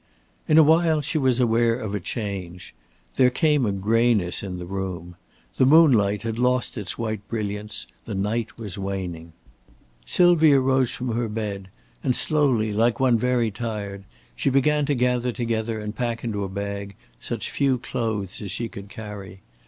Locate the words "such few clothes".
17.19-18.41